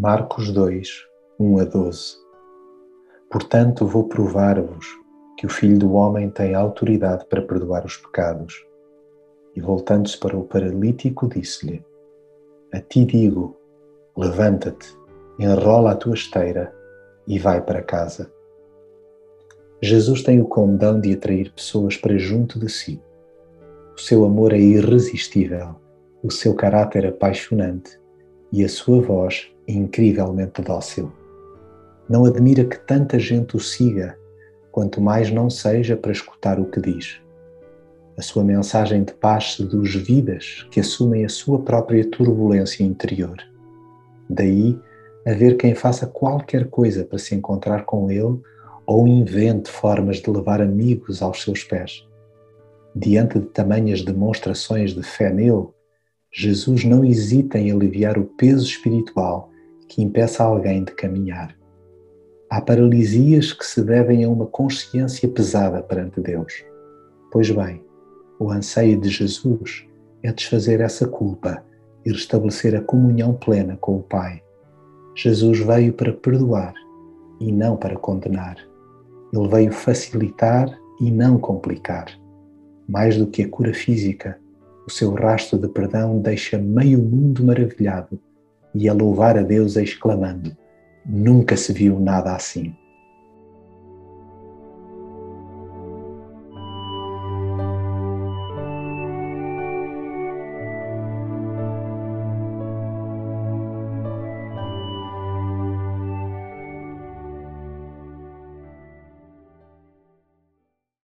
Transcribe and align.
Marcos 0.00 0.52
2, 0.52 0.88
1 1.40 1.58
a 1.58 1.64
12 1.64 2.18
Portanto, 3.28 3.84
vou 3.84 4.04
provar-vos 4.04 4.86
que 5.36 5.44
o 5.44 5.48
Filho 5.48 5.76
do 5.76 5.94
Homem 5.94 6.30
tem 6.30 6.54
autoridade 6.54 7.26
para 7.26 7.42
perdoar 7.42 7.84
os 7.84 7.96
pecados. 7.96 8.64
E 9.56 9.60
voltando-se 9.60 10.16
para 10.16 10.36
o 10.36 10.44
paralítico, 10.44 11.28
disse-lhe: 11.28 11.84
A 12.72 12.78
ti 12.78 13.04
digo, 13.04 13.56
levanta-te, 14.16 14.86
enrola 15.36 15.90
a 15.90 15.96
tua 15.96 16.14
esteira 16.14 16.72
e 17.26 17.36
vai 17.36 17.60
para 17.60 17.82
casa. 17.82 18.32
Jesus 19.82 20.22
tem 20.22 20.40
o 20.40 20.46
condão 20.46 21.00
de 21.00 21.12
atrair 21.12 21.52
pessoas 21.52 21.96
para 21.96 22.16
junto 22.16 22.56
de 22.56 22.68
si. 22.68 23.02
O 23.96 24.00
seu 24.00 24.24
amor 24.24 24.52
é 24.52 24.60
irresistível, 24.60 25.74
o 26.22 26.30
seu 26.30 26.54
caráter 26.54 27.04
apaixonante 27.04 27.98
e 28.52 28.64
a 28.64 28.68
sua 28.68 29.00
voz 29.00 29.48
incrivelmente 29.66 30.62
dócil. 30.62 31.12
Não 32.08 32.24
admira 32.24 32.64
que 32.64 32.78
tanta 32.78 33.18
gente 33.18 33.56
o 33.56 33.60
siga, 33.60 34.18
quanto 34.72 35.00
mais 35.00 35.30
não 35.30 35.50
seja 35.50 35.96
para 35.96 36.12
escutar 36.12 36.58
o 36.58 36.66
que 36.66 36.80
diz. 36.80 37.20
A 38.16 38.22
sua 38.22 38.42
mensagem 38.42 39.04
de 39.04 39.12
paz 39.12 39.54
seduz 39.54 39.94
vidas 39.94 40.66
que 40.70 40.80
assumem 40.80 41.24
a 41.24 41.28
sua 41.28 41.60
própria 41.60 42.08
turbulência 42.10 42.82
interior. 42.82 43.36
Daí, 44.28 44.78
haver 45.26 45.56
quem 45.56 45.74
faça 45.74 46.06
qualquer 46.06 46.68
coisa 46.68 47.04
para 47.04 47.18
se 47.18 47.34
encontrar 47.34 47.84
com 47.84 48.10
ele 48.10 48.40
ou 48.86 49.06
invente 49.06 49.70
formas 49.70 50.16
de 50.16 50.30
levar 50.30 50.62
amigos 50.62 51.22
aos 51.22 51.42
seus 51.42 51.62
pés. 51.62 52.08
Diante 52.96 53.38
de 53.38 53.46
tamanhas 53.46 54.02
demonstrações 54.02 54.94
de 54.94 55.02
fé 55.02 55.30
nele, 55.30 55.68
Jesus 56.40 56.84
não 56.84 57.04
hesita 57.04 57.58
em 57.58 57.72
aliviar 57.72 58.16
o 58.16 58.24
peso 58.24 58.64
espiritual 58.64 59.50
que 59.88 60.00
impeça 60.00 60.44
alguém 60.44 60.84
de 60.84 60.92
caminhar. 60.92 61.52
Há 62.48 62.60
paralisias 62.60 63.52
que 63.52 63.66
se 63.66 63.82
devem 63.82 64.22
a 64.22 64.28
uma 64.28 64.46
consciência 64.46 65.28
pesada 65.28 65.82
perante 65.82 66.20
Deus. 66.20 66.64
Pois 67.32 67.50
bem, 67.50 67.82
o 68.38 68.52
anseio 68.52 69.00
de 69.00 69.08
Jesus 69.08 69.84
é 70.22 70.32
desfazer 70.32 70.80
essa 70.80 71.08
culpa 71.08 71.60
e 72.06 72.12
restabelecer 72.12 72.76
a 72.76 72.82
comunhão 72.82 73.34
plena 73.34 73.76
com 73.76 73.96
o 73.96 74.02
Pai. 74.04 74.40
Jesus 75.16 75.58
veio 75.58 75.92
para 75.92 76.12
perdoar 76.12 76.72
e 77.40 77.50
não 77.50 77.76
para 77.76 77.96
condenar. 77.96 78.58
Ele 79.32 79.48
veio 79.48 79.72
facilitar 79.72 80.70
e 81.00 81.10
não 81.10 81.36
complicar. 81.36 82.06
Mais 82.88 83.18
do 83.18 83.26
que 83.26 83.42
a 83.42 83.48
cura 83.48 83.74
física, 83.74 84.38
o 84.88 84.90
seu 84.90 85.12
rastro 85.12 85.58
de 85.58 85.68
perdão 85.68 86.18
deixa 86.18 86.56
meio 86.56 86.98
mundo 86.98 87.44
maravilhado 87.44 88.18
e 88.74 88.88
a 88.88 88.94
louvar 88.94 89.36
a 89.36 89.42
Deus 89.42 89.76
exclamando: 89.76 90.56
Nunca 91.04 91.58
se 91.58 91.74
viu 91.74 92.00
nada 92.00 92.34
assim. 92.34 92.74